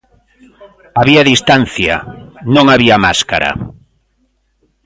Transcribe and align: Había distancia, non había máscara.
Había 0.99 1.27
distancia, 1.31 1.95
non 2.55 2.65
había 2.73 3.01
máscara. 3.05 3.51